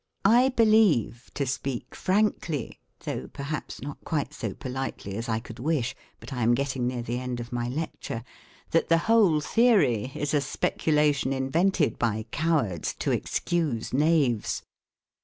[0.25, 5.93] I believe, to speak frankly, though perhaps not quite so politely as I could wish
[6.19, 8.23] but I am getting near the end of my lecture
[8.71, 14.63] that the whole theory is a speculation invented by cowards to excuse knaves.